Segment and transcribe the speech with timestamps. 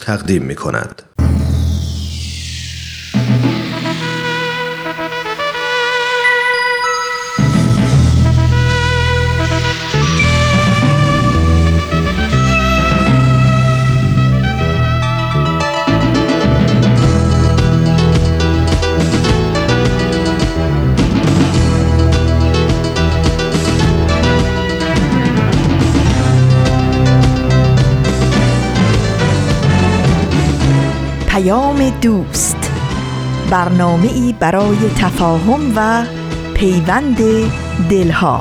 [0.00, 1.02] تقدیم می کند.
[32.00, 32.70] دوست.
[33.50, 36.04] برنامه ای برای تفاهم و
[36.54, 37.18] پیوند
[37.90, 38.40] دلها.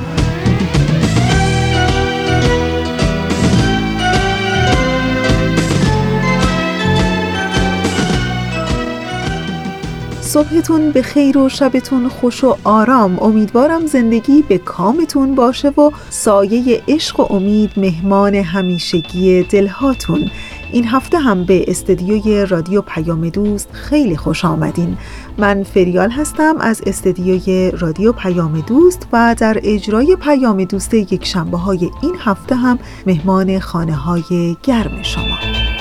[10.22, 13.20] صبحتون به خیر و شبتون خوش و آرام.
[13.20, 20.32] امیدوارم زندگی به کامتون باشه و سایه عشق و امید مهمان همیشگی دلهاتون.
[20.72, 24.98] این هفته هم به استدیوی رادیو پیام دوست خیلی خوش آمدین.
[25.38, 31.58] من فریال هستم از استدیوی رادیو پیام دوست و در اجرای پیام دوست یک شنبه
[31.58, 35.81] های این هفته هم مهمان خانه های گرم شما.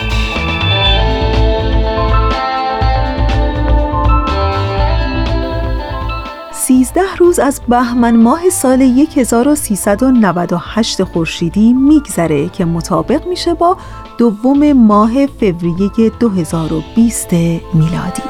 [6.94, 13.77] سیزده روز از بهمن ماه سال 1398 خورشیدی میگذره که مطابق میشه با
[14.19, 18.22] دوم ماه فوریه 2020 میلادی.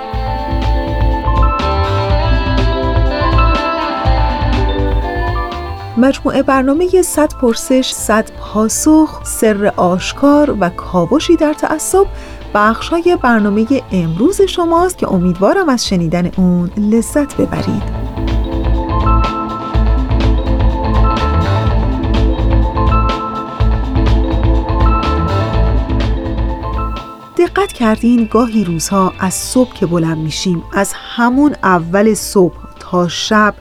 [5.96, 12.06] مجموعه برنامه 100 پرسش 100 پاسخ سر آشکار و کاوشی در تعصب
[12.54, 17.99] بخش های برنامه امروز شماست که امیدوارم از شنیدن اون لذت ببرید.
[27.40, 33.54] دقت کردین گاهی روزها از صبح که بلند میشیم از همون اول صبح تا شب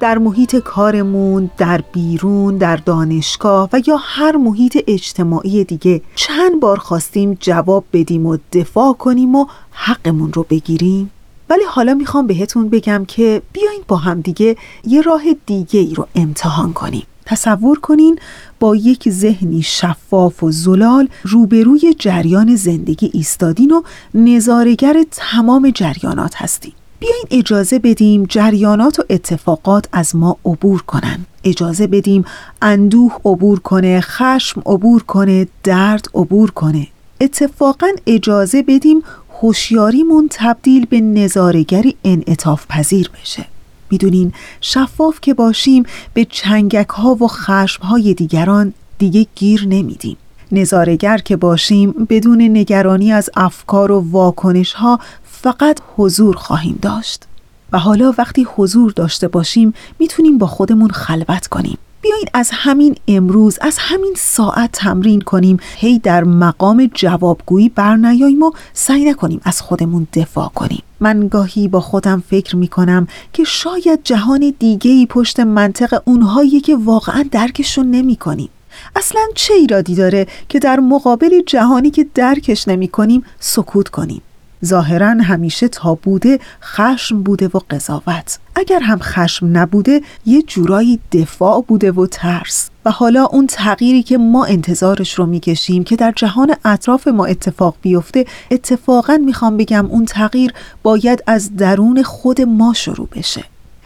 [0.00, 6.78] در محیط کارمون، در بیرون، در دانشگاه و یا هر محیط اجتماعی دیگه چند بار
[6.78, 11.10] خواستیم جواب بدیم و دفاع کنیم و حقمون رو بگیریم؟
[11.50, 16.06] ولی حالا می‌خوام بهتون بگم که بیاین با هم دیگه یه راه دیگه ای رو
[16.14, 18.18] امتحان کنیم تصور کنین
[18.60, 23.82] با یک ذهنی شفاف و زلال روبروی جریان زندگی ایستادین و
[24.14, 26.72] نظارگر تمام جریانات هستین.
[27.00, 31.26] بیاین اجازه بدیم جریانات و اتفاقات از ما عبور کنن.
[31.44, 32.24] اجازه بدیم
[32.62, 36.86] اندوه عبور کنه خشم عبور کنه درد عبور کنه.
[37.20, 39.02] اتفاقا اجازه بدیم
[39.40, 43.46] هوشیاریمون تبدیل به نظارگری انعطاف پذیر بشه.
[43.90, 45.82] می‌دونین شفاف که باشیم
[46.14, 50.16] به چنگک ها و خشم های دیگران دیگه گیر نمیدیم.
[50.52, 57.24] نظارگر که باشیم بدون نگرانی از افکار و واکنش ها فقط حضور خواهیم داشت.
[57.72, 61.78] و حالا وقتی حضور داشته باشیم می‌تونیم با خودمون خلوت کنیم.
[62.00, 65.56] بیاین از همین امروز از همین ساعت تمرین کنیم.
[65.76, 70.82] هی در مقام جوابگویی برنیاییم و سعی نکنیم از خودمون دفاع کنیم.
[71.00, 76.76] من گاهی با خودم فکر می کنم که شاید جهان دیگه پشت منطق اونهایی که
[76.76, 78.48] واقعا درکشون نمی کنیم
[78.96, 84.22] اصلا چه ایرادی داره که در مقابل جهانی که درکش نمی کنیم سکوت کنیم؟
[84.64, 88.38] ظاهرا همیشه تا بوده خشم بوده و قضاوت.
[88.54, 92.70] اگر هم خشم نبوده یه جورایی دفاع بوده و ترس.
[92.84, 97.76] و حالا اون تغییری که ما انتظارش رو می‌کشیم که در جهان اطراف ما اتفاق
[97.82, 100.52] بیفته اتفاقا می‌خوام بگم اون تغییر
[100.82, 103.44] باید از درون خود ما شروع بشه.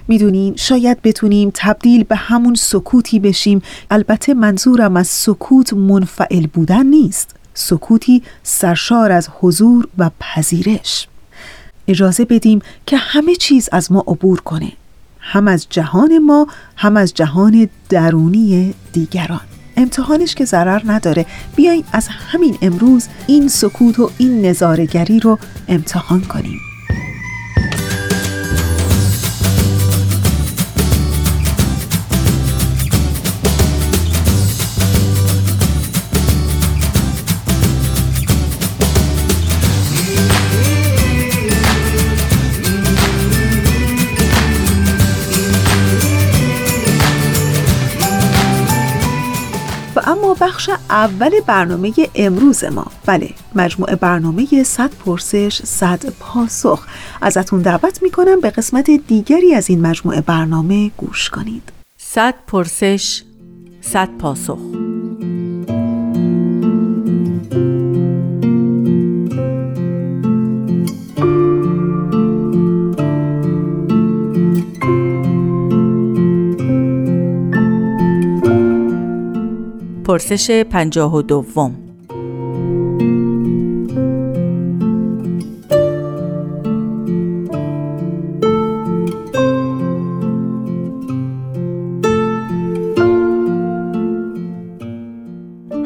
[0.08, 3.62] می‌دونین شاید بتونیم تبدیل به همون سکوتی بشیم.
[3.90, 7.36] البته منظورم از سکوت منفعل بودن نیست.
[7.60, 11.08] سکوتی سرشار از حضور و پذیرش.
[11.88, 14.72] اجازه بدیم که همه چیز از ما عبور کنه.
[15.20, 19.40] هم از جهان ما هم از جهان درونی دیگران.
[19.76, 21.26] امتحانش که ضرر نداره.
[21.56, 25.38] بیاین از همین امروز این سکوت و این نظارگری رو
[25.68, 26.69] امتحان کنیم.
[50.90, 52.86] اول برنامه امروز ما.
[53.06, 56.86] بله مجموعه برنامه 100 پرسش 100 پاسخ.
[57.22, 61.62] ازتون دعوت می‌کنم به قسمت دیگری از این مجموعه برنامه گوش کنید.
[61.98, 63.22] 100 پرسش
[63.80, 64.89] 100 پاسخ.
[80.10, 81.74] پرسش پنجاه و دوم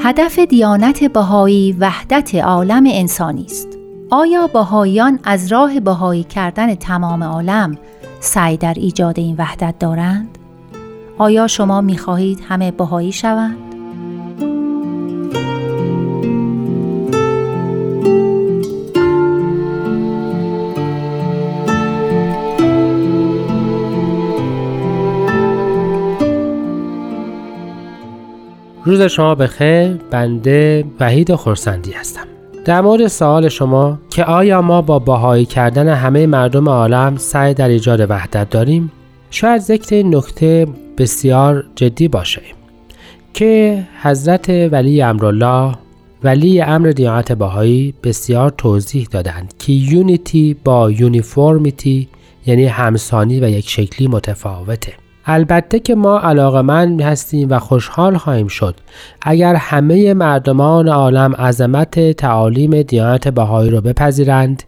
[0.00, 3.68] هدف دیانت بهایی وحدت عالم انسانی است.
[4.10, 7.78] آیا بهاییان از راه بهایی کردن تمام عالم
[8.20, 10.38] سعی در ایجاد این وحدت دارند؟
[11.18, 13.73] آیا شما می خواهید همه بهایی شوند؟
[28.86, 32.26] روز شما بخیر بنده وحید خورسندی هستم.
[32.64, 37.68] در مورد سوال شما که آیا ما با باهایی کردن همه مردم عالم سعی در
[37.68, 38.92] ایجاد وحدت داریم
[39.30, 40.66] شاید ذکر نکته
[40.98, 42.42] بسیار جدی باشه
[43.34, 45.74] که حضرت ولی امرالله
[46.24, 52.08] ولی امر دیانت باهایی بسیار توضیح دادند که یونیتی با یونیفورمیتی
[52.46, 55.03] یعنی همسانی و یک شکلی متفاوته.
[55.26, 58.74] البته که ما علاقمند هستیم و خوشحال خواهیم شد.
[59.22, 64.62] اگر همه مردمان عالم عظمت تعالیم دیانت بهایی را بپذیرند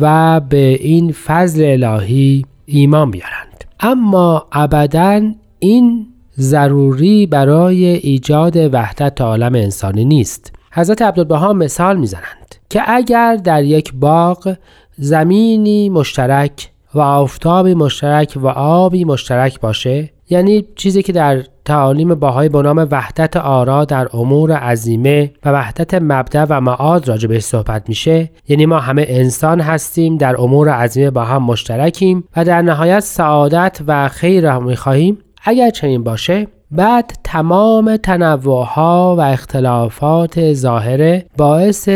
[0.00, 3.64] و به این فضل الهی ایمان بیارند.
[3.80, 5.22] اما ابدا
[5.58, 6.06] این
[6.38, 10.52] ضروری برای ایجاد وحدت عالم انسانی نیست.
[10.72, 14.56] حضرت عبدالبها مثال می‌زنند که اگر در یک باغ
[14.96, 22.48] زمینی مشترک و آفتابی مشترک و آبی مشترک باشه یعنی چیزی که در تعالیم باهای
[22.48, 27.88] به نام وحدت آرا در امور عظیمه و وحدت مبدع و معاد راجع بهش صحبت
[27.88, 33.00] میشه یعنی ما همه انسان هستیم در امور عظیمه با هم مشترکیم و در نهایت
[33.00, 35.18] سعادت و خیر را می‌خواهیم.
[35.44, 41.88] اگر چنین باشه بعد تمام تنوعها و اختلافات ظاهره باعث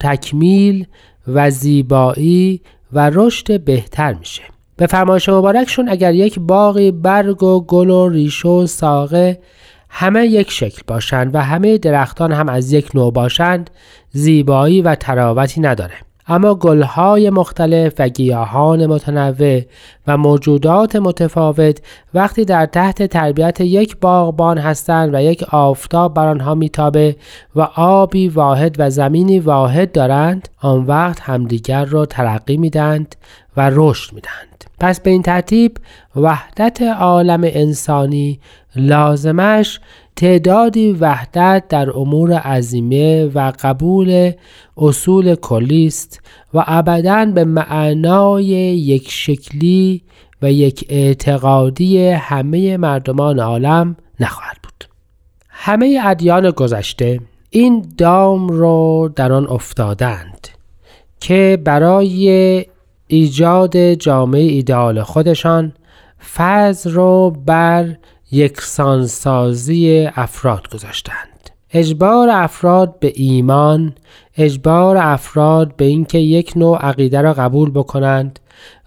[0.00, 0.86] تکمیل
[1.28, 2.60] و زیبایی
[2.92, 4.42] و رشد بهتر میشه.
[4.76, 9.38] به فرمایش مبارکشون اگر یک باقی برگ و گل و ریشه و ساقه
[9.88, 13.70] همه یک شکل باشند و همه درختان هم از یک نوع باشند
[14.10, 15.94] زیبایی و تراوتی نداره.
[16.28, 19.60] اما گلهای مختلف و گیاهان متنوع
[20.06, 21.78] و موجودات متفاوت
[22.14, 27.16] وقتی در تحت تربیت یک باغبان هستند و یک آفتاب بر آنها میتابه
[27.56, 33.16] و آبی واحد و زمینی واحد دارند آن وقت همدیگر را ترقی میدند
[33.56, 34.64] و رشد می‌دهند.
[34.80, 35.78] پس به این ترتیب
[36.16, 38.40] وحدت عالم انسانی
[38.76, 39.80] لازمش
[40.16, 44.32] تعدادی وحدت در امور عظیمه و قبول
[44.76, 46.20] اصول کلی است
[46.54, 50.02] و ابدا به معنای یک شکلی
[50.42, 54.88] و یک اعتقادی همه مردمان عالم نخواهد بود.
[55.48, 57.20] همه ادیان گذشته
[57.50, 60.48] این دام رو در آن افتادند
[61.20, 62.66] که برای
[63.06, 65.72] ایجاد جامعه ایدئال خودشان
[66.34, 67.96] فضل رو بر
[68.30, 71.50] یکسانسازی افراد گذاشتند.
[71.70, 73.94] اجبار افراد به ایمان
[74.36, 78.40] اجبار افراد به اینکه یک نوع عقیده را قبول بکنند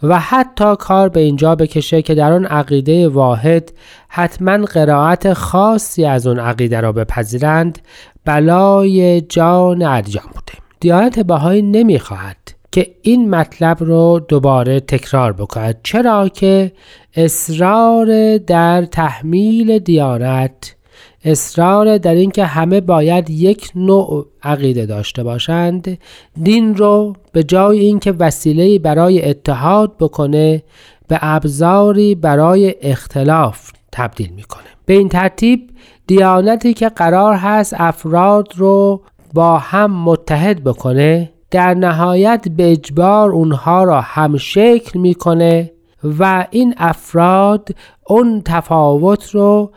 [0.04, 3.72] و حتی کار به اینجا بکشه که در آن عقیده واحد
[4.08, 7.80] حتما قرائت خاصی از اون عقیده را بپذیرند
[8.26, 10.54] بلای جان ادیان بوده.
[10.80, 15.80] دیانت بهایی نمی‌خواهد که این مطلب رو دوباره تکرار بکند.
[15.84, 16.72] چرا که
[17.16, 20.76] اصرار در تحمیل دیانت
[21.24, 25.98] اصرار در اینکه همه باید یک نوع عقیده داشته باشند
[26.44, 30.64] دین رو به جای اینکه وسیله برای اتحاد بکنه
[31.08, 34.64] به ابزاری برای اختلاف تبدیل می‌کنه.
[34.86, 35.70] به این ترتیب
[36.08, 39.02] دیانتی که قرار هست افراد رو
[39.34, 45.72] با هم متحد بکنه در نهایت به اجبار اونها را هم شکل می‌کنه
[46.20, 47.70] و این افراد
[48.08, 49.72] اون تفاوت رو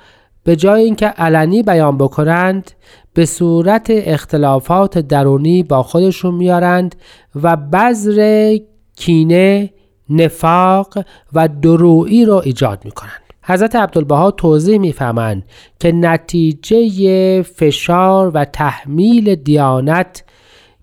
[0.44, 2.70] به جای اینکه علنی بیان بکنند
[3.14, 6.94] به صورت اختلافات درونی با خودشون میارند
[7.42, 8.56] و بذر
[8.96, 9.70] کینه
[10.10, 13.22] نفاق و درویی رو ایجاد می‌کنند.
[13.42, 15.42] حضرت عبدالبها توضیح می‌فهمند
[15.80, 20.24] که نتیجه فشار و تحمیل دیانت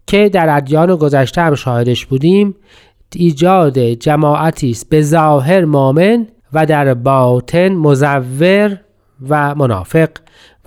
[0.10, 2.56] که در ادیان گذشته هم شاهدش بودیم
[3.16, 8.78] ایجاد جماعتی است به ظاهر مؤمن و در باطن مزور
[9.30, 10.10] و منافق.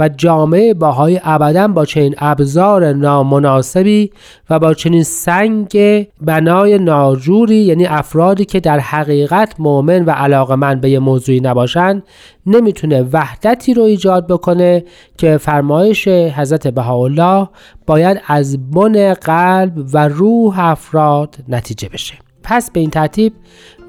[0.02, 4.11] و جامعه باهایی ابدا با چنین ابزار نامناسبی
[4.50, 10.90] و با چنین سنگ بنای ناجوری یعنی افرادی که در حقیقت مؤمن و علاقمند به
[10.90, 12.02] یه موضوعی نباشند
[12.47, 14.85] نمی‌تونه وحدتی رو ایجاد بکنه
[15.18, 17.49] که فرمایش حضرت بهاءالله
[17.87, 22.14] باید از بن قلب و روح افراد نتیجه بشه.
[22.43, 23.33] پس به این ترتیب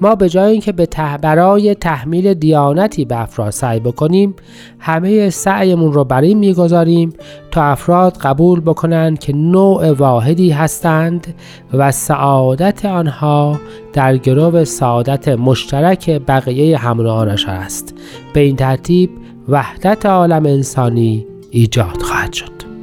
[0.00, 0.88] ما به جای اینکه به
[1.22, 4.34] برای تحمیل دیانتی به افراد سعی بکنیم
[4.78, 7.12] همه سعیمون رو بر این می‌گذاریم
[7.50, 11.34] تا افراد قبول بکنند که نوع واحدی هستند
[11.72, 13.60] و سعادت آنها
[13.92, 17.94] در گرو سعادت مشترک بقیه همراهانش است.
[18.32, 19.10] به این ترتیب
[19.48, 22.73] وحدت عالم انسانی ایجاد خواهد شد.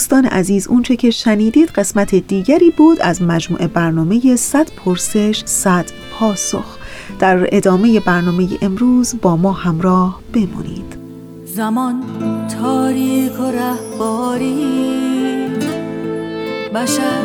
[0.00, 6.78] دوستان عزیز اونچه که شنیدید قسمت دیگری بود از مجموعه برنامه 100 پرسش 100 پاسخ.
[7.18, 10.96] در ادامه برنامه امروز با ما همراه بمونید.
[11.44, 12.02] زمان
[12.48, 14.66] تاریک و رهباری
[16.74, 17.22] بشر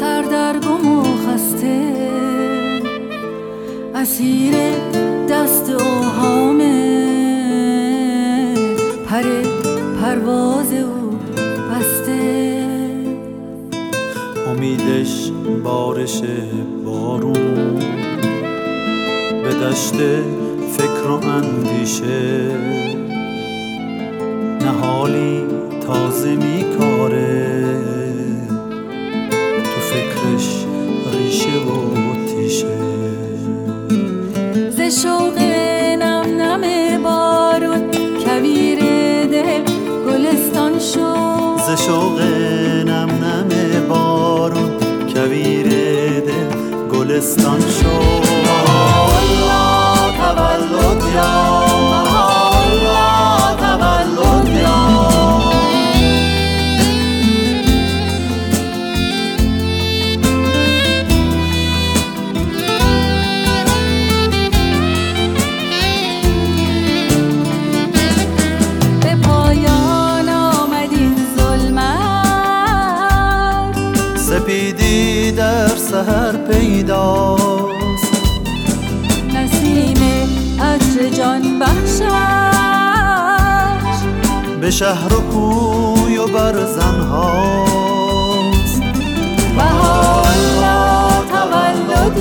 [0.00, 1.92] سردرگم و خسته.
[3.94, 4.54] اسیر
[5.30, 6.82] دست اوهامه
[9.08, 9.22] پر
[10.00, 11.01] پرواز او
[16.02, 16.22] بارش
[16.84, 17.78] بارون.
[19.42, 19.94] به دشت
[20.76, 22.50] فکر و اندیشه.
[24.60, 25.44] نهالی
[25.86, 27.91] تازه میکاره.
[47.22, 47.81] distant
[81.02, 82.02] عطر جان بخشش.
[84.60, 87.62] به شهر و کوی و برزنهاست
[89.56, 92.18] بهاءالله تولد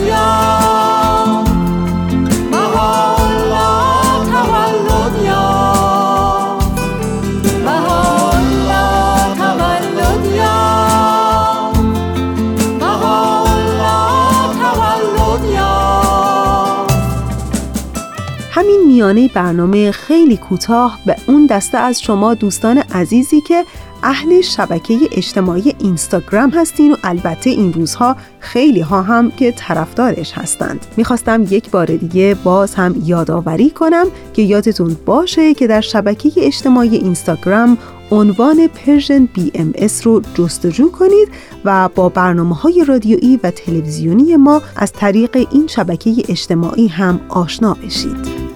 [19.01, 23.65] میانه برنامه خیلی کوتاه به اون دسته از شما دوستان عزیزی که
[24.03, 30.85] اهل شبکه اجتماعی اینستاگرام هستین و البته این روزها خیلی ها هم که طرفدارش هستند
[30.97, 36.95] می‌خواستم یک بار دیگه باز هم یادآوری کنم که یادتون باشه که در شبکه اجتماعی
[36.95, 37.77] اینستاگرام
[38.11, 41.27] عنوان Persian BMS رو جستجو کنید
[41.65, 47.73] و با برنامه های رادیویی و تلویزیونی ما از طریق این شبکه اجتماعی هم آشنا
[47.73, 48.50] بشید.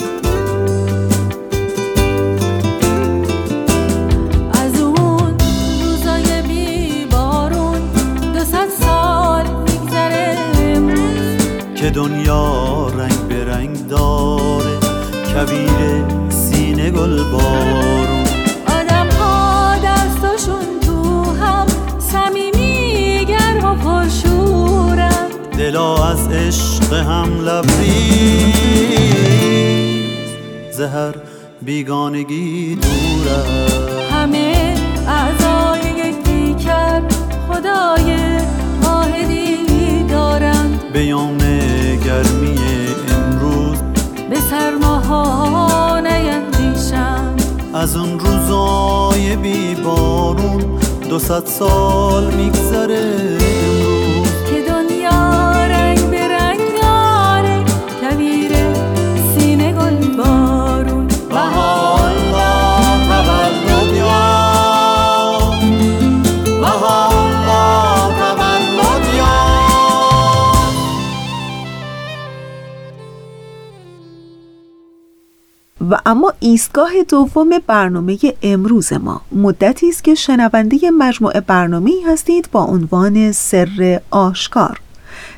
[11.95, 14.79] دنیا رنگ به رنگ داره
[15.33, 18.23] کویر سینه گل بارون
[18.67, 21.67] آدم ها دستاشون تو هم
[21.99, 28.45] صمیمی گرم و پرشورن دلا از عشق هم لبریز
[30.71, 31.15] زهر
[31.61, 34.04] بیگانگی دوره همه
[40.95, 41.37] بیام
[42.05, 42.57] گرمی
[43.07, 43.77] امروز.
[44.29, 47.41] به سرماها نیندیشند
[47.73, 53.54] از اون روزای بی بارون دو سال میگذره.
[75.91, 79.21] و اما ایستگاه دوم برنامه امروز ما.
[79.31, 84.79] مدتی است که شنونده مجموعه برنامه هستید با عنوان سر آشکار.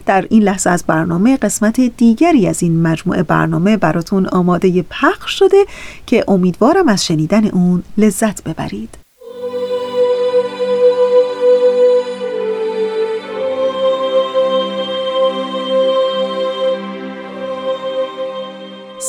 [0.05, 5.65] در این لحظه از برنامه قسمت دیگری از این مجموعه برنامه براتون آماده پخش شده
[6.05, 9.06] که امیدوارم از شنیدن اون لذت ببرید.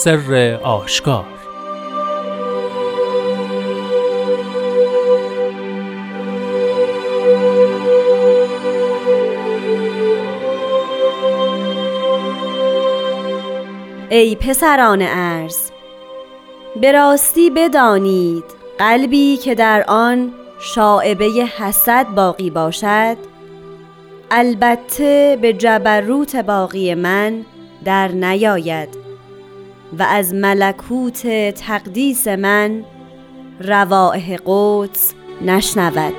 [0.04, 1.24] سر آشکار.
[14.10, 15.70] ای پسران ارز
[16.80, 18.44] به راستی بدانید
[18.78, 21.24] قلبی که در آن شاعبه
[21.58, 23.16] حسد باقی باشد؟
[24.30, 27.44] البته به جبروت باقی من
[27.84, 28.97] در نیاید
[29.92, 32.84] و از ملکوت تقدیس من
[33.60, 36.14] روائح قدس نشنود.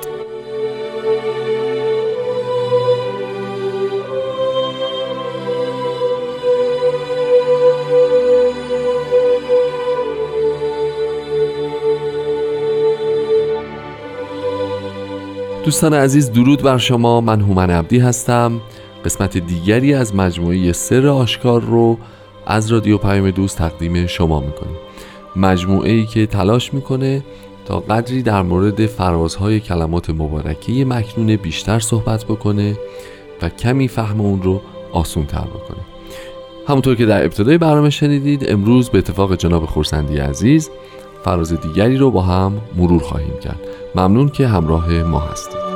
[15.64, 17.20] دوستان عزیز درود بر شما.
[17.20, 18.60] من هومن عبدی هستم.
[19.04, 21.98] قسمت دیگری از مجموعه سر آشکار رو
[22.50, 24.76] از رادیو پیام دوست تقدیم شما می‌کنیم.
[25.36, 27.22] مجموعه ای که تلاش می‌کنه
[27.64, 32.78] تا قدری در مورد فرازهای کلمات مبارکه مکنون بیشتر صحبت بکنه
[33.42, 34.60] و کمی فهم اون رو
[34.92, 35.80] آسون تر بکنه.
[36.68, 40.70] همونطور که در ابتدای برنامه شنیدید امروز به اتفاق جناب خورسندی عزیز
[41.24, 43.60] فراز دیگری رو با هم مرور خواهیم کرد.
[43.94, 45.69] ممنون که همراه ما هستید.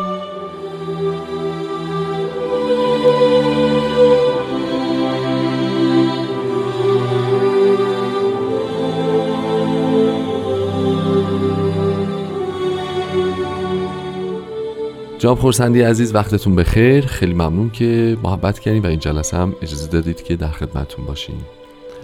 [15.25, 17.07] جناب خورسندی عزیز وقتتون بخیر.
[17.07, 21.35] خیلی ممنون که محبت کردیم و این جلسه هم اجازه دادید که در خدمتتون باشیم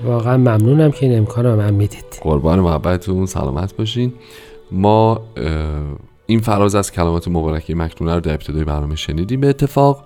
[0.04, 2.04] واقعا ممنونم که این امکان رو من می‌دید.
[2.22, 4.12] قربان محبتتون سلامت باشین.
[4.72, 5.20] ما
[6.26, 9.40] این فراز از کلمات مبارکه مکنونه رو در ابتدای برنامه شنیدیم.
[9.40, 10.04] به اتفاق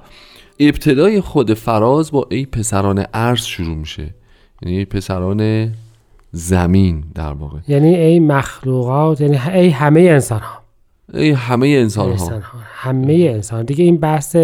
[0.61, 4.14] ابتدای خود فراز با ای پسران عرض شروع میشه.
[4.62, 5.72] یعنی ای پسران
[6.33, 7.59] زمین در واقع.
[7.68, 10.63] یعنی ای مخلوقات یعنی ای همه انسان ها
[11.14, 13.64] ای همه انسان ها انسان ها همه انسان.
[13.64, 14.37] دیگه این بحث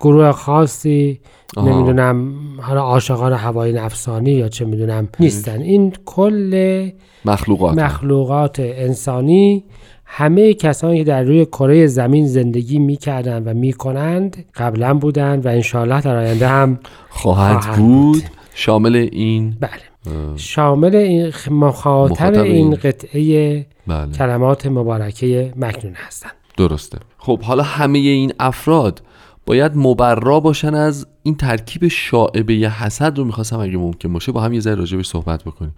[0.00, 1.20] گروه خاصی
[1.56, 1.68] آها.
[1.68, 5.60] نمی‌دونم حالا عاشقان هوای نفسانی یا چه می‌دونم نیستن.
[5.60, 6.90] این کل
[7.24, 7.78] مخلوقات.
[7.78, 9.64] مخلوقات انسانی
[10.04, 16.00] همه کسانی که در روی کره زمین زندگی می‌کردند و می‌کنند قبلا بودند و انشالله
[16.00, 16.78] در آینده هم
[17.08, 18.12] خواهد خواهد بود.
[18.12, 18.22] بود.
[18.54, 19.93] شامل این بله.
[20.36, 22.74] شامل این مخاطب این این.
[22.74, 24.12] قطعه بله.
[24.12, 26.98] کلمات مبارکه مکنون هستند درسته.
[27.18, 29.02] خب حالا همه این افراد
[29.46, 34.52] باید مبرا باشن از این ترکیب شاعبه حسد رو می‌خواستم اگه ممکن باشه با هم
[34.52, 35.74] یه ذره راجبش صحبت بکنیم.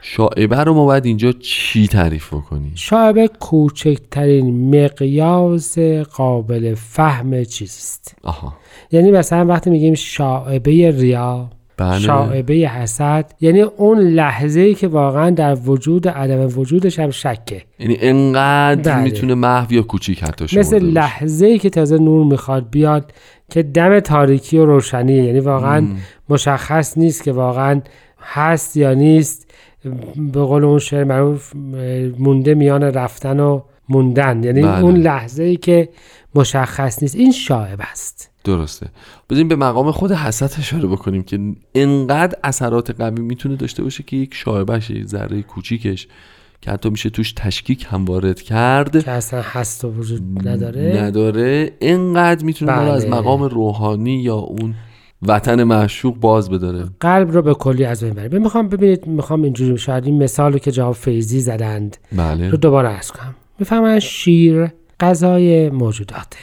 [0.00, 5.78] شاعبه رو ما باید اینجا چی تعریف بکنیم؟ شاعبه کوچکترین مقیاس
[6.16, 8.54] قابل فهم چیزیست آها.
[8.92, 15.30] یعنی مثلا وقتی میگیم شاعبه ریا بله شاعبه حسد یعنی اون لحظه ای که واقعا
[15.30, 19.02] در وجود عدم وجودش هم شکه یعنی انقدر بله.
[19.02, 20.78] می‌تونه محو یا کوچیک حتی مثل.
[20.78, 23.12] لحظه ای که تازه نور می‌خواد بیاد
[23.50, 25.96] که دم تاریکی و روشنیه یعنی واقعا مم.
[26.28, 27.80] مشخص نیست که واقعا
[28.20, 29.50] هست یا نیست
[30.32, 31.52] به قول اون شعر معروف
[32.18, 34.82] مونده میان رفتن و موندن یعنی بله.
[34.82, 35.88] اون لحظه ای که
[36.34, 38.86] مشخص نیست این شاعب است درسته.
[39.30, 41.40] بذاریم به مقام خود حسد اشاره بکنیم که
[41.74, 46.08] انقدر اثرات قوی می‌تونه داشته باشه که یک شاعبش یک ذره کوچیکش
[46.60, 51.02] که حتی میشه توش تشکیک هم وارد کرد که اصلا هست و وجود نداره.
[51.02, 51.72] نداره.
[51.80, 53.14] انقدر می‌تونه رو از بله.
[53.14, 54.74] مقام روحانی یا اون
[55.22, 56.84] وطن معشوق باز بداره.
[57.00, 60.58] قلب رو به کلی از بین بره می‌خوام ببینید می‌خوام اینجوری شاید این مثال رو
[60.58, 62.50] که جواب فیزی زدند بله.
[62.50, 63.34] رو دوباره ارز کنم.
[63.58, 64.68] می‌فهمن شیر
[65.00, 66.38] غذای موجوداته.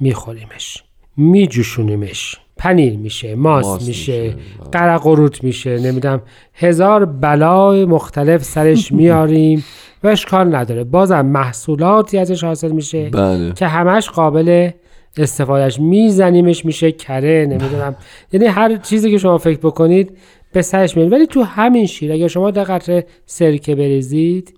[0.00, 0.84] میخوریمش
[1.16, 2.36] میجوشونیمش.
[2.56, 4.36] پنیر میشه ماست میشه میشه،
[4.72, 6.22] قرق و روت میشه نمی‌دونم.
[6.54, 9.64] هزار بلای مختلف سرش میاریم.
[10.04, 10.84] و اشکال نداره.
[10.84, 13.52] بازم محصولاتی ازش حاصل میشه بله.
[13.52, 14.70] که همش قابل
[15.16, 17.96] استفادهش میزنیمش میشه کره نمی‌دونم.
[18.32, 20.16] یعنی هر چیزی که شما فکر بکنید
[20.52, 21.12] به سرش میاد.
[21.12, 24.54] ولی تو همین شیر اگر شما در قطره سرکه بریزید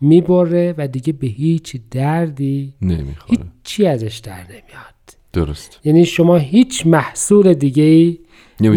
[0.00, 3.38] می‌بره و دیگه به هیچ دردی نمی‌خوره.
[3.40, 4.91] هیچی ازش در نمیاد.
[5.32, 5.80] درست.
[5.84, 8.18] یعنی شما هیچ محصول دیگه ای.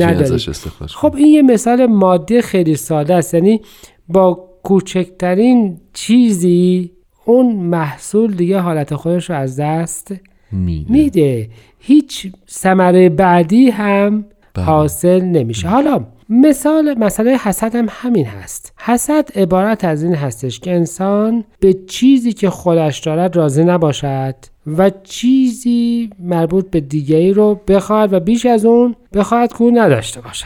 [0.01, 3.33] ازش استخراج خب این یه مثال ماده خیلی ساده است.
[3.33, 3.61] یعنی
[4.09, 6.91] با کوچکترین چیزی
[7.25, 10.15] اون محصول دیگه حالت خودش رو از دست
[10.51, 10.91] میده.
[10.91, 11.49] میده.
[11.79, 14.65] هیچ ثمره بعدی هم بله.
[14.65, 15.67] حاصل نمیشه.
[15.67, 18.73] حالا مثال مسئله حسد هم همین هست.
[18.77, 24.35] حسد عبارت از این هستش که انسان به چیزی که خودش دارد راضی نباشد.
[24.67, 30.45] و چیزی مربوط به دیگری رو بخواهد و بیش از اون بخواهد که نداشته باشد.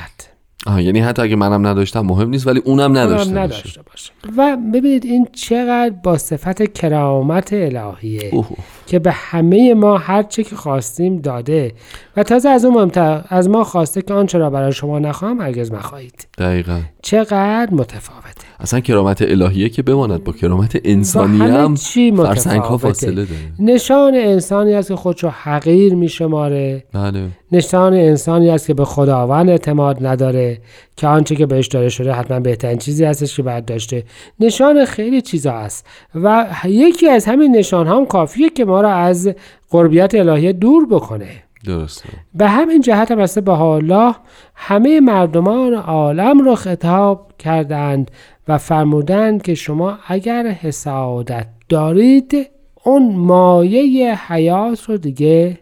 [0.67, 3.59] آها یعنی حتی اگه منم نداشتم مهم نیست ولی اونم نداشته اونم باشه.
[3.59, 4.11] نداشته باشه.
[4.37, 8.29] و ببینید این چقدر با صفت کرامت الهیه.
[8.33, 8.47] اوه.
[8.89, 11.73] که به همه ما هر چه که خواستیم داده.
[12.17, 15.71] و تازه از اون مهمتر از ما خواسته که آنچه را برای شما نخواهم هرگز
[15.71, 16.79] مخواهید دقیقا.
[17.01, 18.29] چقدر متفاوته.
[18.59, 22.77] اصلا کرامت الهیه که بماند با کرامت انسانی هم چی فرسنگ ها.
[22.77, 23.25] فاصله داره.
[23.59, 27.27] نشان انسانی است که خودشو حقیر می شماره بله.
[27.51, 30.57] نشان انسانی است که به خداوند اعتماد نداره.
[30.99, 34.03] که آنچه که بهش داده شده حتما بهترین چیزی هستش که بعد داشته.
[34.39, 39.29] نشان خیلی چیزا است و یکی از همین نشان هم کافیه که ما را از
[39.69, 41.29] قربیت الهی دور بکنه.
[41.65, 42.09] درسته.
[42.33, 44.15] به همین جهت هم به الله
[44.55, 48.11] همه مردمان عالم را خطاب کردند
[48.47, 52.49] و فرمودند که شما اگر حسادت دارید
[52.83, 55.59] اون مایه حیات رو دیگه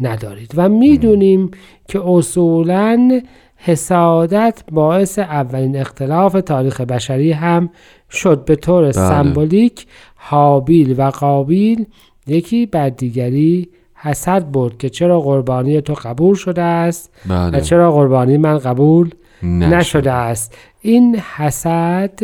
[0.00, 0.52] ندارید.
[0.56, 1.50] و می‌دونیم
[1.88, 3.20] که اصولا
[3.66, 7.70] حسادت باعث اولین اختلاف تاریخ بشری هم
[8.10, 8.44] شد.
[8.44, 11.86] به طور سمبولیک حابیل و قابیل
[12.26, 17.92] یکی بر دیگری حسد برد که چرا قربانی تو قبول شده است و بله چرا
[17.92, 19.10] قربانی من قبول
[19.42, 19.74] نشد.
[19.74, 20.54] نشده است.
[20.80, 22.20] این حسد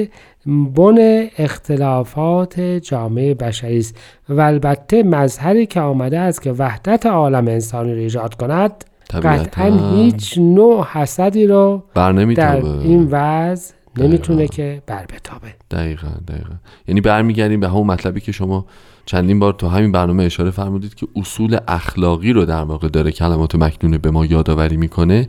[0.46, 3.96] بن اختلافات جامعه بشری است.
[4.28, 9.94] و البته مظهری که آمده است که وحدت عالم انسانی را ایجاد کند طبیعتاً.
[9.94, 14.48] هیچ نوع حسدی رو بر در این وضع نمی‌تونه.
[14.48, 16.54] که بر بتابه دقیقا دقیقا
[16.88, 18.66] یعنی برمیگردیم به همون مطلبی که شما
[19.06, 23.54] چندین بار تو همین برنامه اشاره فرمودید که اصول اخلاقی رو در واقع داره کلمات
[23.54, 25.28] مکنونه به ما یادآوری می‌کنه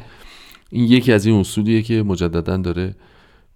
[0.70, 2.96] این یکی از این اصولیه که مجددا داره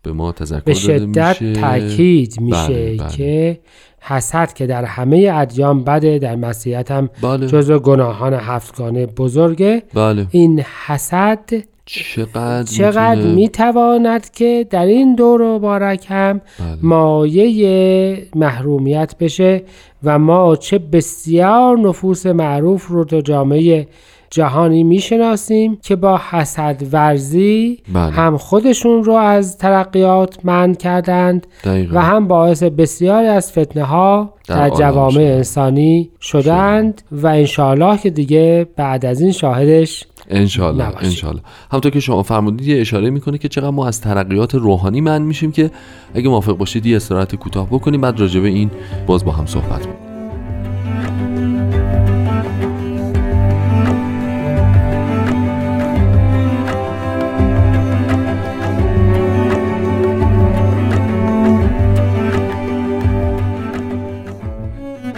[0.05, 3.09] به ما تذکر به شدت میشه تاکید میشه بله، بله.
[3.09, 3.59] که
[3.99, 10.27] حسد که در همه ادیان بده در مسیحیت هم بله جزو گناهان هفتگانه بزرگه بله
[10.31, 11.49] این حسد
[11.85, 16.77] چقدر چقدر میتونه- می‌تواند که در این دور مبارک هم بله.
[16.81, 19.63] مایه محرومیت بشه
[20.03, 23.87] و ما چه بسیار نفوس معروف رو تو جامعه
[24.29, 28.11] جهانی می‌شناسیم که با حسد ورزی بله.
[28.11, 34.33] هم خودشون رو از ترقیات من کردند دقیقا و هم باعث بسیاری از فتنه ها
[34.47, 35.21] در در, جوامع.
[35.21, 41.03] انسانی شدند و انشاءالله که دیگه بعد از این شاهدش انشالله.
[41.03, 45.21] انشالله همونطور که شما فرمودید یه اشاره می‌کنه که چقدر ما از ترقیات روحانی من
[45.21, 45.71] میشیم که
[46.13, 48.71] اگه موافق باشید یه استراحت کوتاه بکنیم بعد راجع به این
[49.07, 50.04] باز با هم صحبت کنیم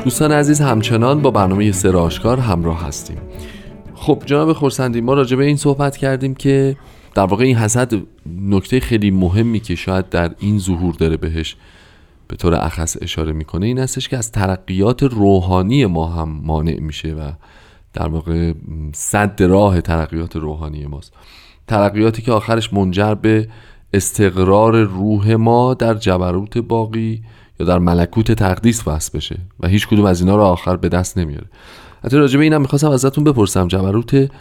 [0.08, 3.17] دوستان عزیز همچنان با برنامه سر آشکار همراه هستیم.
[3.96, 6.78] خب جناب خورسندی ما راجع به این صحبت کردیم که
[7.15, 7.93] در واقع این حسد
[8.41, 11.56] نکته خیلی مهمی که شاید در این ظهور داره بهش
[12.28, 17.13] به طور اخص اشاره می‌کنه این هستش که از ترقیات روحانی ما هم مانع میشه
[17.13, 17.32] و
[17.93, 18.54] در واقع
[18.93, 21.13] صد راه ترقیات روحانی ماست.
[21.67, 23.48] ترقیاتی که آخرش منجر به
[23.93, 27.24] استقرار روح ما در جبروت باقی
[27.60, 31.17] یا در ملکوت تقدیس وصل بشه و هیچ کدوم از اینا رو آخر به دست
[31.17, 31.48] نمیاره.
[32.04, 34.32] حتی راجع به اینم می‌خواستم ازتون بپرسم جبروت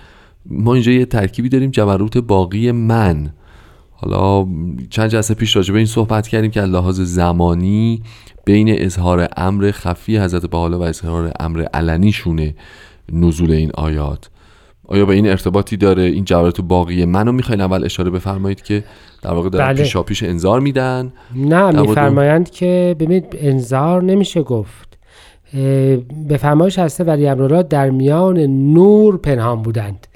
[0.46, 3.30] ما اینجا یه ترکیبی داریم جبروت باقی من.
[3.92, 4.46] حالا
[4.90, 8.02] چند جلسه پیش راجع به این صحبت کردیم که لحاظ زمانی
[8.44, 12.54] بین اظهار امر خفی حضرت بحالا و اظهار امر علنی شونه
[13.12, 14.30] نزول این آیات.
[14.88, 18.84] آیا به این ارتباطی داره این جبروت باقی منو می‌خواین؟ اول اشاره بفرمایید که
[19.22, 19.82] در واقع در بله.
[19.82, 21.12] پیشا پیش انذار میدن.
[21.36, 24.98] نه میفرمایند که ببینید انذار نمیشه گفت.
[26.28, 28.38] به فرمایش هسته ولی امرالله در میان
[28.72, 30.06] نور پنهان بودند.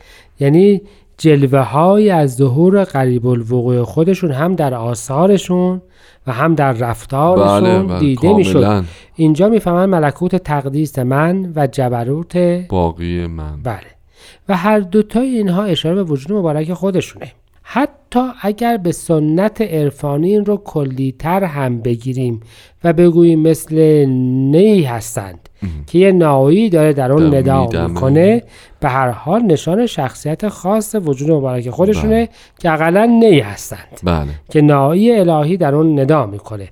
[0.40, 0.80] یعنی
[1.18, 5.82] جلوه های از ظهور قریب الوقوع خودشون هم در آثارشون
[6.26, 8.84] و هم در رفتارشون بله بله دیده می‌شد.
[9.16, 12.36] اینجا می‌فهمن ملکوت تقدیس من و جبروت
[12.68, 13.62] باقی من.
[13.62, 13.99] بله.
[14.48, 17.32] و هر دوتای اینها اشاره به وجود مبارک خودشونه.
[17.62, 22.40] حتی اگر به سنت عرفانی این رو کلیتر هم بگیریم
[22.84, 24.04] و بگوییم مثل
[24.50, 25.48] نی هستند
[25.86, 27.66] که یه نایی داره در اون ندا.
[27.88, 28.42] می‌کنه
[28.80, 34.00] به هر حال نشان شخصیت خاص وجود مبارک خودشونه که اقلا نی هستند.
[34.04, 34.26] بله.
[34.50, 36.68] که نایی الهی در اون ندا می‌کنه.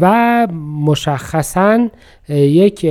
[0.00, 0.46] و
[0.84, 1.88] مشخصا
[2.28, 2.86] یک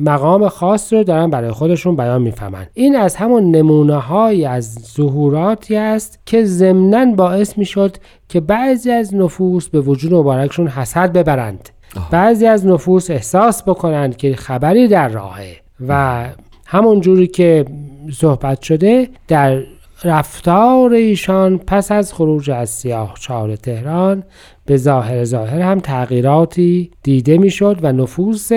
[0.00, 2.66] مقام خاص رو دارن برای خودشون بیان می‌فهمن.
[2.74, 7.96] این از همون نمونه های از ظهوراتی است که ضمنا باعث می‌شد
[8.28, 11.68] که بعضی از نفوس به وجود مبارکشون حسد ببرند.
[12.10, 15.56] بعضی از نفوس احساس بکنند که خبری در راهه
[15.88, 16.24] و
[16.66, 17.64] همون جوری که
[18.12, 19.62] صحبت شده در
[20.04, 24.22] رفتار ایشان پس از خروج از سیاه چال تهران
[24.66, 28.48] به ظاهر ظاهر هم تغییراتی دیده می‌شد و نفوس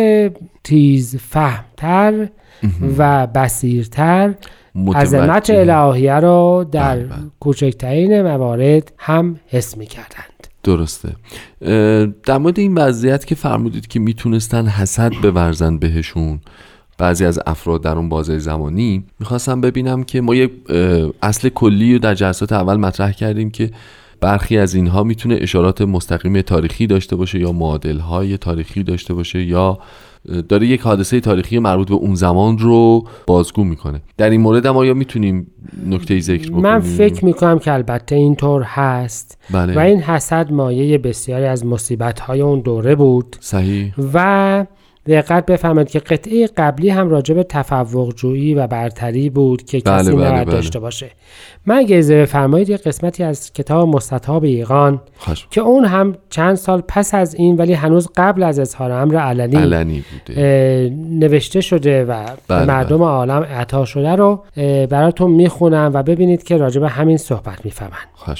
[0.63, 2.27] تیز فهمتر
[2.97, 4.33] و بسیرتر
[4.95, 5.49] عظمت.
[5.49, 7.19] الهیه رو در بله، بله.
[7.39, 10.32] کوچکترین موارد هم حس می کردند.
[10.63, 11.15] درسته.
[12.23, 16.39] در مورد این وضعیت که فرمودید که می‌تونستن حسد بورزن بهشون
[16.97, 20.51] بعضی از افراد در اون بازه زمانی می‌خواستم ببینم که ما یک
[21.21, 23.71] اصل کلی رو در جلسات اول مطرح کردیم که
[24.21, 29.43] برخی از اینها می‌تونه اشارات مستقیم تاریخی داشته باشه یا معادل های تاریخی داشته باشه
[29.43, 29.79] یا
[30.49, 34.01] داره یک حادثه تاریخی مربوط به اون زمان رو بازگو می‌کنه.
[34.17, 35.47] در این مورد هم آیا می‌تونیم
[35.89, 39.37] نکته ذکر بکنیم؟ من فکر می کنم که البته اینطور هست.
[39.51, 39.75] بله.
[39.75, 43.35] و این حسد مایه بسیاری از مصیبت های اون دوره بود.
[43.39, 43.93] صحیح.
[44.13, 44.65] و
[45.07, 49.99] دقت بفهمید که قطعه قبلی هم راجع به تفوق جویی و برتری بود که بله،
[49.99, 50.55] کسی بله، نباید بله.
[50.55, 51.09] داشته باشه.
[51.65, 55.01] من اگه اجازه بفرمایید یه قسمتی از کتاب مستطاب ایقان
[55.49, 59.55] که اون هم چند سال پس از این ولی هنوز قبل از اظهار امر علنی
[59.55, 60.93] علنی بوده.
[61.09, 64.43] نوشته شده و به بله، مردم عالم عطا شده رو
[64.89, 68.37] براتون می‌خونم و ببینید که راجع به همین صحبت می‌فهمن.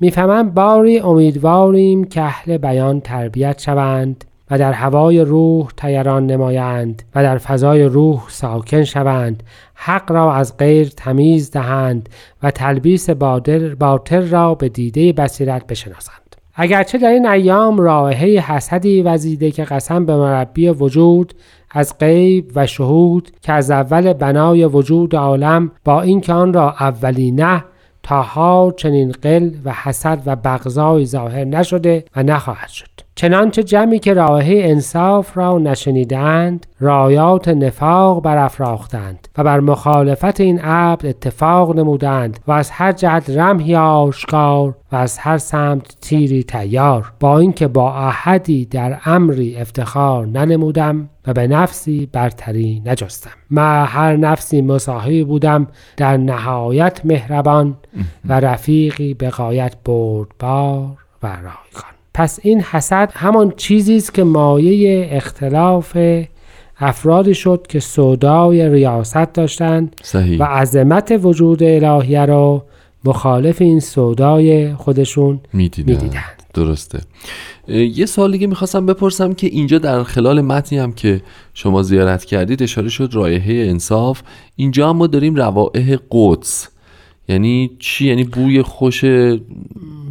[0.00, 4.24] می‌فهمم باری امیدواریم که اهل بیان تربیت شوند.
[4.50, 9.42] و در هوای روح تیران نمایند و در فضای روح ساکن شوند.
[9.74, 12.08] حق را از غیر تمیز دهند
[12.42, 16.36] و تلبیس باطل, باطل را به دیده بصیرت بشناسند.
[16.54, 21.34] اگرچه در این ایام رائحه حسدی وزیده که قسم به مربی وجود
[21.70, 27.64] از غیب و شهود که از اول بنای وجود عالم با اینکه آن را اولینه
[28.02, 33.05] تا حال چنین قل و حسد و بغضای ظاهر نشده و نخواهد شد.
[33.18, 41.06] چنانچه جمعی که راه انصاف را نشنیدند رایات نفاق برافراختند و بر مخالفت این عبد
[41.06, 47.12] اتفاق نمودند و از هر جهت رمحی آشکار و از هر سمت تیری تیار.
[47.20, 53.30] با اینکه با احدی در امری افتخار ننمودم و به نفسی برتری نجستم.
[53.50, 57.76] ما هر نفسی مساحی بودم در نهایت مهربان
[58.24, 61.95] و رفیقی به غایت بردبار و رایگان.
[62.16, 65.96] پس این حسد همان چیزی است که مایه اختلاف
[66.78, 69.96] افرادی شد که سودای ریاست داشتند
[70.38, 72.64] و عظمت وجود الهیه را
[73.04, 76.42] مخالف این سودای خودشون می‌دیدن می‌دیدند.
[76.54, 77.00] درسته.
[77.68, 81.20] اه، یه سوال دیگه می‌خواستم بپرسم که اینجا در خلال متنی هم که
[81.54, 84.22] شما زیارت کردید اشاره شد رایحه انصاف.
[84.56, 86.68] اینجا هم ما داریم روائح قدس.
[87.28, 89.04] یعنی چی؟ یعنی بوی خوش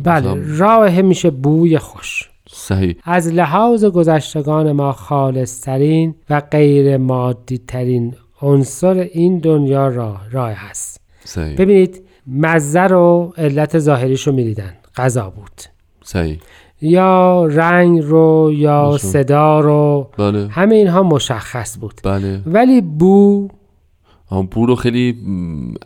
[0.05, 2.29] بله راه میشه بوی خوش.
[2.49, 2.95] صحیح.
[3.03, 11.01] از لحاظ گذشتگان ما خالصترین و غیر مادی ترین عنصر این دنیا را راه هست.
[11.23, 11.55] صحیح.
[11.57, 14.73] ببینید مزه رو علت ظاهریش رو می‌دیدن.
[14.95, 15.61] غذا بود.
[16.03, 16.39] صحیح.
[16.81, 18.97] یا رنگ رو یا.
[18.97, 20.09] صدا رو.
[20.17, 20.47] بله.
[20.47, 22.01] همه اینها مشخص بود.
[22.03, 22.41] بله.
[22.45, 23.47] ولی بو
[24.51, 25.17] بو رو خیلی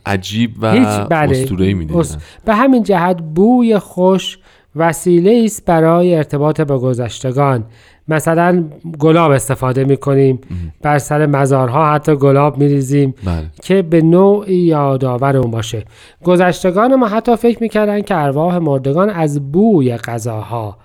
[0.05, 0.71] عجیب و
[1.09, 1.41] بله.
[1.41, 1.99] اسطوره‌ای می‌دیدن.
[1.99, 4.37] اس- به همین جهت بوی خوش
[4.75, 7.65] وسیله است برای ارتباط با گذشتگان.
[8.07, 8.63] مثلا
[8.99, 10.39] گلاب استفاده می‌کنیم.
[10.81, 13.45] بر سر مزارها حتی گلاب میریزیم بله.
[13.63, 15.85] که به نوعی یادآور اون باشه.
[16.23, 20.77] گذشتگان ما حتی فکر می‌کردن که ارواح مردگان از بوی غذاها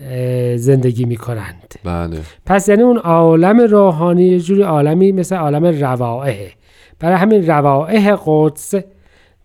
[0.00, 1.74] اه، زندگی می‌کنند.
[1.84, 2.16] بله.
[2.46, 6.50] پس یعنی اون عالم روحانی یه جوری عالمی مثل عالم روائه.
[7.00, 8.74] برای همین روائح قدس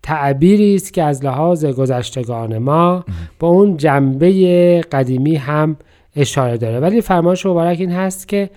[0.04, 3.06] تعبیری است که از لحاظ گذشتگان ما
[3.40, 5.78] با اون جنبه قدیمی هم
[6.16, 6.80] اشاره داره.
[6.80, 8.50] ولی فرمایش مبارک این هست که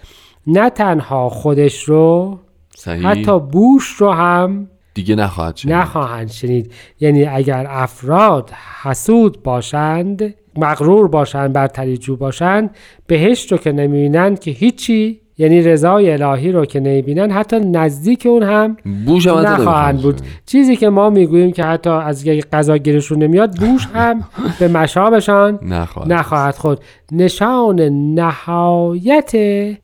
[0.46, 2.38] نه تنها خودش رو
[2.76, 3.06] صحیح.
[3.06, 6.72] حتی بوش رو هم دیگه نخواهد شد نخواهند شنید.
[7.00, 8.50] یعنی اگر افراد
[8.82, 12.70] حسود باشند مغرور باشند برتری جو باشند
[13.06, 18.42] بهشت رو که نمی‌بینند که هیچی یعنی رضای الهی رو که نمی‌بینن حتی نزدیک اون
[18.42, 20.02] هم بوش هم نخواهند.
[20.02, 20.20] بود.
[20.46, 24.24] چیزی که ما می‌گوییم که حتی از یک غذا گیرشون نمیاد بوش هم
[24.60, 26.12] به مشابشان نخواهد.
[26.12, 26.80] نخواهد خود
[27.12, 27.80] نشان
[28.14, 29.32] نهایت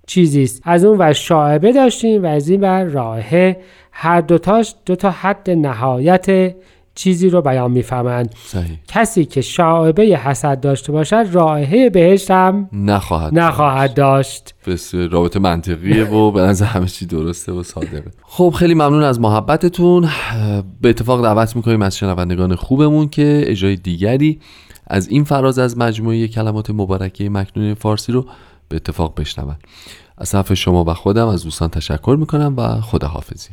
[0.07, 3.57] چیزی است از اون ور شاعبه داشتیم و از این ور راهه
[3.93, 6.55] هر دوتاش دو تا حد نهایت
[6.95, 8.35] چیزی رو بیان می‌فهمند.
[8.89, 14.55] کسی که شاعبه حسد داشته باشد رائحه بهشت هم نخواهد نخواهد داشت.
[14.67, 19.21] بسیار رابطه منطقیه و به نظر همه چی درسته و صادقه خب خیلی ممنون از
[19.21, 20.09] محبتتون.
[20.81, 24.41] به اتفاق دعوت می‌کنیم از شنوندگان خوبمون که اجرای دیگری
[24.87, 28.27] از این فراز از مجموعه کلمات مبارکه مکنون فارسی رو
[28.69, 29.57] به اتفاق بشنون
[30.19, 33.51] از طرف شما و خودم از دوستان تشکر می‌کنم و خداحافظی.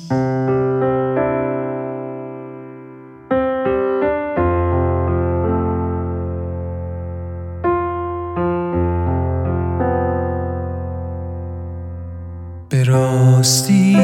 [12.68, 13.96] به راستی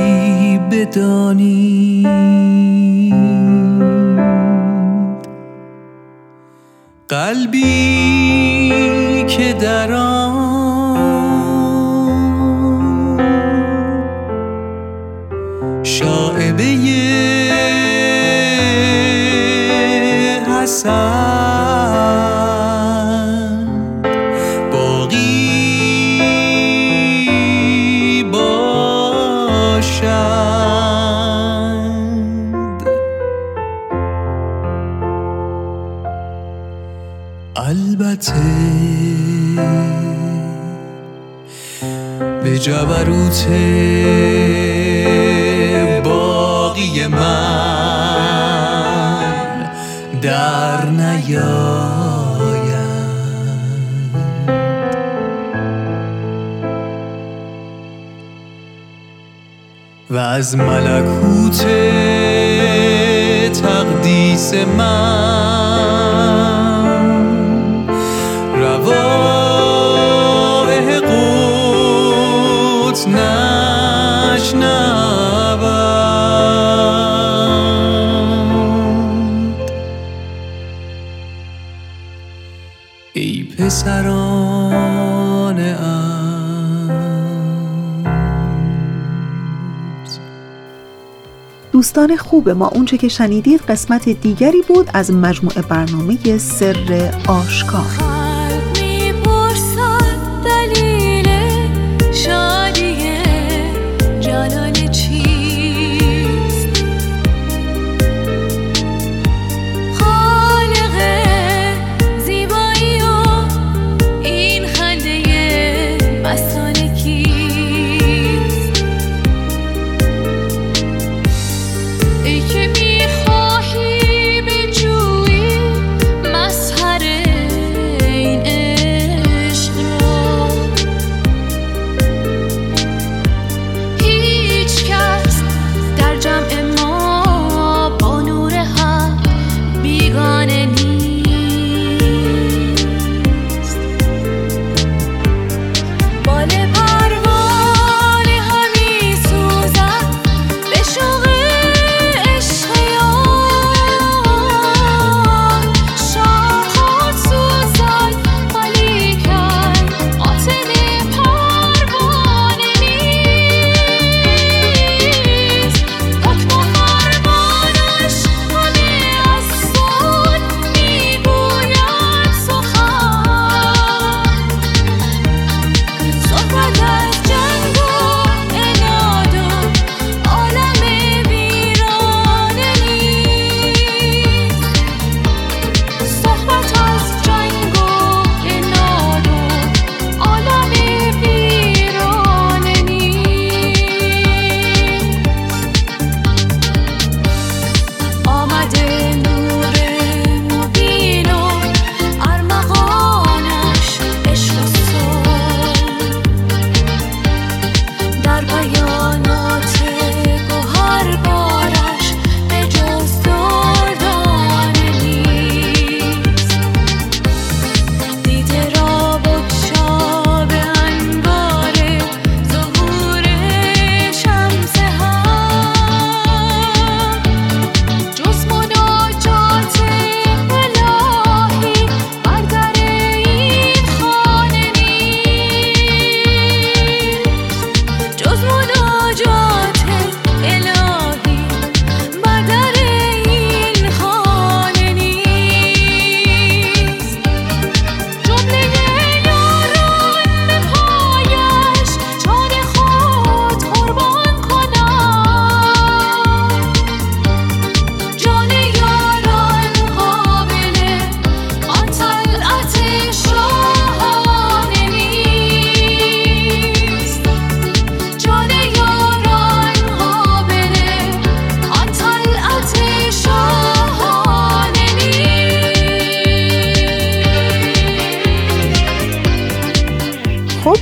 [0.70, 2.06] بدانید
[7.08, 8.51] قلبی
[42.62, 43.46] جبروت
[46.04, 47.32] باقی من
[50.22, 51.42] در نیاید.
[60.10, 61.66] و از ملکوت
[63.62, 65.51] تقدیس من
[91.82, 98.11] دوستان خوب ما اونچه که شنیدید قسمت دیگری بود از مجموعه برنامه سر آشکار.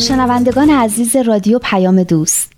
[0.00, 2.52] شنوندگان عزیز رادیو پیام دوست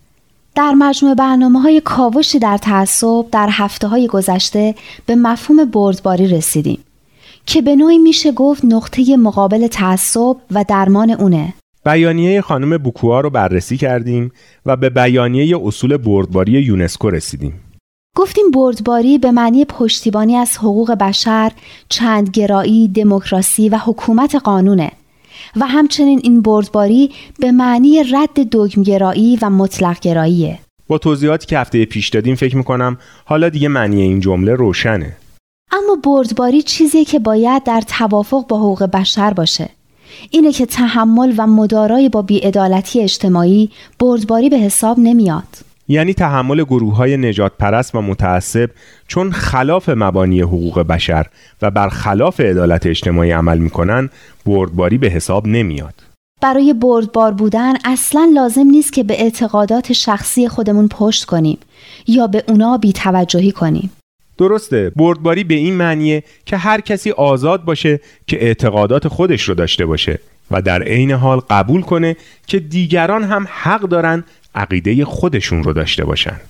[0.54, 4.74] در مجموع برنامه های کاوشی در تعصب در هفته های گذشته
[5.06, 6.78] به مفهوم بردباری رسیدیم
[7.46, 11.54] که به نوعی میشه گفت نقطه مقابل تعصب و درمان اونه.
[11.84, 14.32] بیانیه خانم بوکوها رو بررسی کردیم
[14.66, 17.60] و به بیانیه اصول بردباری یونسکو رسیدیم.
[18.16, 21.52] گفتیم بردباری به معنی پشتیبانی از حقوق بشر،
[21.88, 24.92] چندگرایی، دموکراسی و حکومت قانونه.
[25.56, 30.58] و همچنین این بردباری به معنی رد دگمگرایی و مطلق گراییه.
[30.88, 35.16] با توضیحاتی که هفته پیش دادیم فکر می‌کنم حالا دیگه معنی این جمله روشنه
[35.72, 39.68] اما بردباری چیزی که باید در توافق با حقوق بشر باشه.
[40.30, 45.71] اینه که تحمل و مدارای با بیعدالتی اجتماعی بردباری به حساب نمیاد.
[45.92, 48.70] یعنی تحمل گروه های نجات پرست و متعصب
[49.08, 51.26] چون خلاف مبانی حقوق بشر
[51.62, 54.10] و بر خلاف عدالت اجتماعی عمل می‌کنن
[54.46, 55.94] بردباری به حساب نمیاد.
[56.42, 61.58] برای بردبار بودن اصلا لازم نیست که به اعتقادات شخصی خودمون پشت کنیم
[62.06, 63.90] یا به اونا بیتوجهی کنیم.
[64.38, 69.86] درسته بردباری به این معنیه که هر کسی آزاد باشه که اعتقادات خودش رو داشته
[69.86, 70.18] باشه
[70.50, 72.16] و در عین حال قبول کنه
[72.46, 74.24] که دیگران هم حق دارن
[74.54, 76.40] عقیده خودشون رو داشته باشن.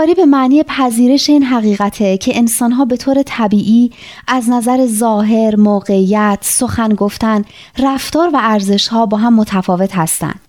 [0.00, 3.90] بردباری به معنی پذیرش این حقیقته که انسانها به طور طبیعی
[4.28, 7.44] از نظر ظاهر، موقعیت، سخن گفتن،
[7.78, 10.40] رفتار و ارزشها با هم متفاوت هستند.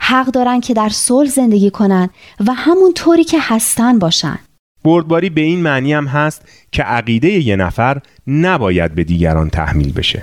[0.00, 2.10] حق دارن که در صلح زندگی کنند
[2.46, 4.38] و همون طوری که هستن باشن.
[4.84, 6.42] بردباری به این معنی هم هست
[6.72, 10.22] که عقیده یه نفر نباید به دیگران تحمیل بشه.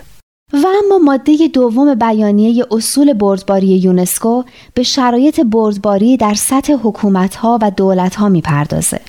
[0.54, 4.44] و اما ماده دوم بیانیه اصول بردباری یونسکو
[4.74, 9.00] به شرایط بردباری در سطح حکومتها و دولتها می‌پردازه.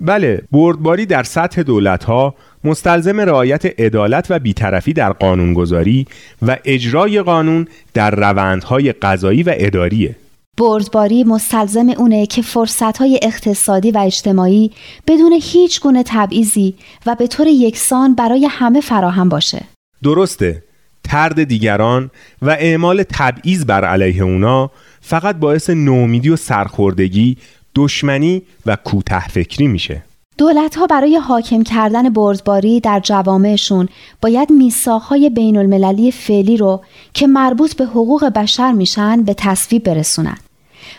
[0.00, 2.34] بله، بردباری در سطح دولتها
[2.64, 6.06] مستلزم رعایت عدالت و بیطرفی در قانونگذاری
[6.42, 10.16] و اجرای قانون در روندهای قضایی و اداریه.
[10.58, 14.70] بردباری مستلزم اونه که فرصتهای اقتصادی و اجتماعی
[15.06, 16.74] بدون هیچ گونه تبعیضی
[17.06, 19.64] و به طور یکسان برای همه فراهم باشه.
[20.02, 20.62] درسته
[21.08, 22.10] ترد دیگران
[22.42, 27.36] و اعمال تبعیض بر علیه اونا فقط باعث نومیدی و سرخوردگی
[27.74, 30.02] دشمنی و کوته فکری میشه.
[30.38, 33.88] دولت ها برای حاکم کردن بردباری در جوامعشون
[34.22, 36.80] باید میثاقهای بین المللی فعلی رو
[37.14, 40.36] که مربوط به حقوق بشر میشن به تصویب برسونن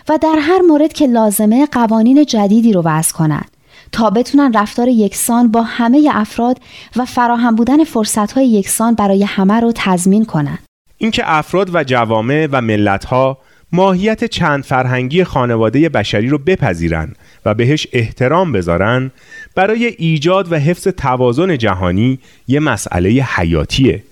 [0.08, 3.44] و در هر مورد که لازمه قوانین جدیدی رو وضع کنن.
[3.92, 6.58] تا بتونن رفتار یکسان با همه افراد
[6.96, 10.58] و فراهم بودن فرصتهای یکسان برای همه رو تضمین کنند.
[10.98, 13.38] اینکه افراد و جوامع و ملتها
[13.72, 17.14] ماهیت چند فرهنگی خانواده بشری رو بپذیرن
[17.44, 19.10] و بهش احترام بذارن
[19.54, 22.18] برای ایجاد و حفظ توازن جهانی
[22.48, 24.02] یه مسئله حیاتیه.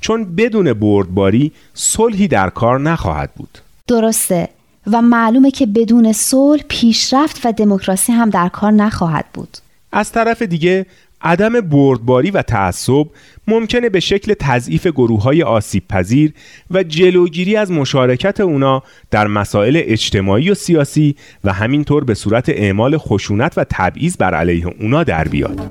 [0.00, 3.58] چون بدون بردباری صلحی در کار نخواهد بود.
[3.86, 4.48] درسته.
[4.92, 9.58] و معلومه که بدون صلح پیشرفت و دموکراسی هم در کار نخواهد بود
[9.92, 10.86] از طرف دیگه
[11.22, 13.06] عدم بردباری و تعصب
[13.48, 16.32] ممکنه به شکل تضعیف گروه های آسیب پذیر
[16.70, 22.98] و جلوگیری از مشارکت اونا در مسائل اجتماعی و سیاسی و همینطور به صورت اعمال
[22.98, 25.70] خشونت و تبعیض بر علیه اونا در بیاد.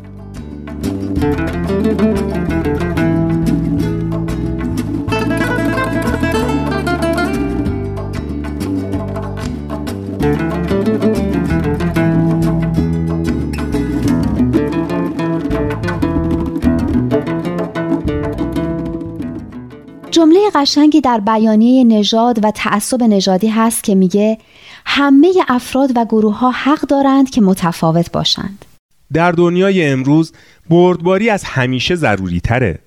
[20.16, 24.38] جمله قشنگی در بیانیه نژاد و تعصب نژادی هست که میگه
[24.86, 28.66] همه افراد و گروه ها حق دارند که متفاوت باشند.
[29.14, 30.34] در دنیای امروز
[30.70, 32.80] بردباری از همیشه ضروری تره.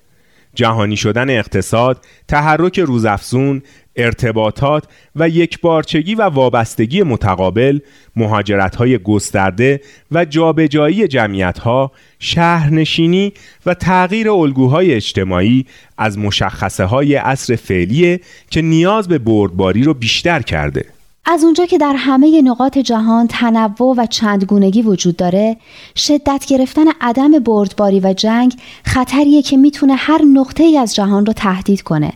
[0.55, 3.61] جهانی شدن اقتصاد، تحرک روزافزون،
[3.99, 4.83] ارتباطات
[5.15, 7.79] و یکبارچگی و وابستگی متقابل،
[8.15, 9.81] مهاجرت‌های گسترده
[10.11, 13.33] و جابجایی جمعیت‌ها، شهرنشینی
[13.65, 15.65] و تغییر الگوهای اجتماعی
[15.97, 18.19] از مشخصه های عصر فعلیه
[18.49, 20.85] که نیاز به بردباری رو بیشتر کرده.
[21.25, 25.57] از اونجا که در همه نقاط جهان تنوع و چندگونگی وجود داره
[25.95, 31.33] شدت گرفتن عدم بردباری و جنگ خطریه که می‌تونه هر نقطه ای از جهان رو
[31.33, 32.13] تهدید کنه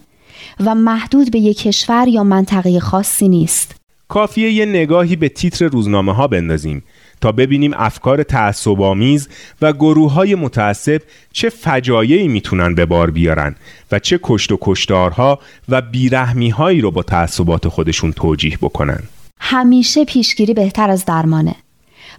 [0.60, 3.76] و محدود به یک کشور یا منطقه خاصی نیست.
[4.08, 6.84] کافیه یه نگاهی به تیتر روزنامه ها بندازیم
[7.22, 9.30] تا ببینیم افکار تعصب‌آمیز
[9.62, 11.02] و گروه های متعصب
[11.32, 13.56] چه فجایعی می‌تونن به بار بیارن
[13.92, 15.40] و چه کشت و کشتارها
[15.70, 19.00] و بیرحمی هایی رو با تعصبات خودشون توجیه بکنن.
[19.40, 21.56] همیشه پیشگیری بهتر از درمانه.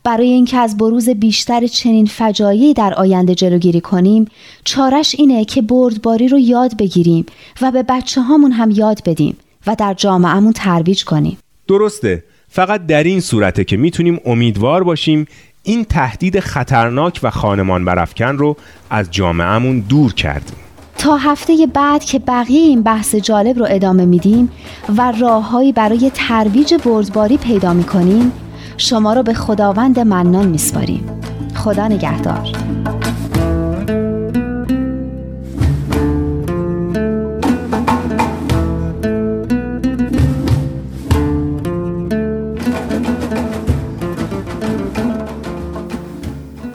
[0.04, 4.24] برای اینکه از بروز بیشتر چنین فجایعی در آینده جلوگیری کنیم
[4.64, 7.26] چارش اینه که بردباری رو یاد بگیریم
[7.60, 9.36] و به بچه هامون هم یاد بدیم
[9.66, 11.38] و در جامعهمون ترویج کنیم.
[11.68, 12.24] درسته.
[12.48, 15.26] فقط در این صورته که می‌تونیم امیدوار باشیم
[15.62, 18.56] این تهدید خطرناک و خانمان برافکن رو
[18.90, 20.56] از جامعهمون دور کردیم.
[20.98, 24.50] تا هفته بعد که بقیه این بحث جالب رو ادامه میدیم
[24.96, 28.32] و راههایی برای ترویج بردباری پیدا می‌کنیم
[28.76, 31.20] شما رو به خداوند منان میسپاریم.
[31.54, 32.48] خدا نگهدار.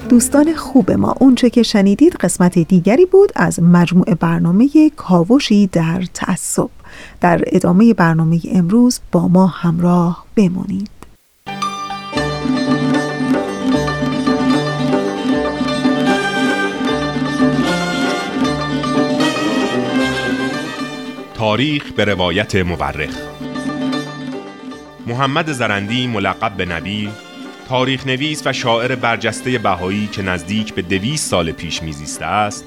[0.10, 6.70] دوستان خوب ما اونچه که شنیدید قسمت دیگری بود از مجموع برنامه کاوشی در تعصب.
[7.22, 10.99] در ادامه برنامه امروز با ما همراه بمونید.
[21.40, 23.16] تاریخ به روایت مورخ.
[25.08, 27.10] محمد زرندی ملقب به نبی
[27.70, 32.66] تاریخ نویس و شاعر برجسته بهایی که نزدیک به دویست سال پیش میزیسته است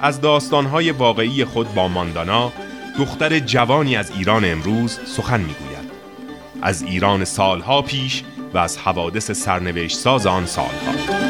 [0.00, 2.52] از داستانهای واقعی خود با ماندانا
[2.98, 5.90] دختر جوانی از ایران امروز سخن می‌گوید.
[6.62, 8.22] از ایران سالها پیش
[8.54, 11.27] و از حوادث سرنوشت ساز آن سالها.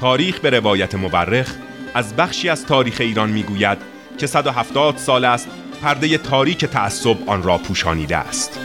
[0.00, 1.54] تاریخ به روایت مورخ
[1.94, 3.78] از بخشی از تاریخ ایران می‌گوید
[4.18, 5.48] که 170 سال است
[5.82, 8.60] پرده تاریک تعصب آن را پوشانیده است.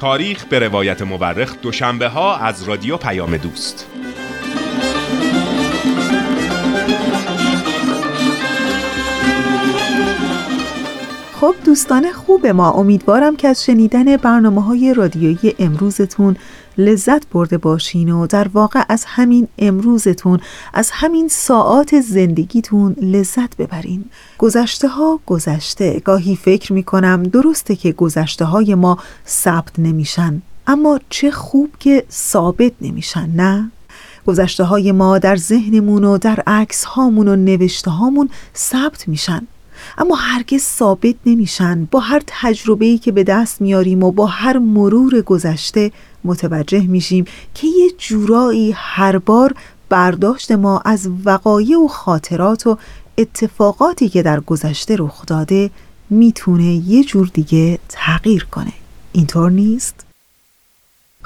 [0.00, 3.86] تاریخ به روایت مورخ دوشنبه ها از رادیو پیام دوست.
[11.44, 16.36] خب دوستان خوب ما امیدوارم که از شنیدن برنامه های رادیویی امروزتون
[16.78, 20.40] لذت برده باشین و در واقع از همین امروزتون
[20.74, 24.04] از همین ساعات زندگیتون لذت ببرین.
[24.38, 26.00] گذشته ها گذشته.
[26.04, 32.04] گاهی فکر می کنم درسته که گذشته های ما ثبت نمیشن اما چه خوب که
[32.10, 33.70] ثابت نمیشن نه؟
[34.26, 39.46] گذشته های ما در ذهنمون و در عکس هامون و نوشته هامون ثبت میشن.
[39.98, 45.20] اما هرگز ثابت نمیشن با هر تجربه‌ای که به دست میاریم و با هر مرور
[45.22, 45.92] گذشته
[46.24, 47.24] متوجه میشیم
[47.54, 49.54] که یه جورایی هر بار
[49.88, 52.78] برداشت ما از وقایع و خاطرات و
[53.18, 55.70] اتفاقاتی که در گذشته رخ داده
[56.10, 58.72] می‌تونه یه جور دیگه تغییر کنه
[59.12, 60.03] اینطور نیست؟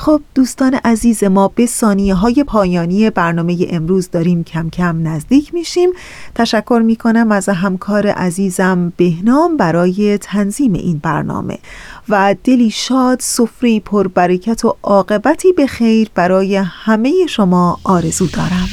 [0.01, 5.91] خب دوستان عزیز ما به ثانیه های پایانی برنامه امروز داریم کم کم نزدیک میشیم.
[6.35, 11.59] تشکر می‌کنم از همکار عزیزم بهنام برای تنظیم این برنامه.
[12.09, 18.69] و دلی شاد سفری پر برکت و عاقبتی به خیر برای همه شما آرزو دارم.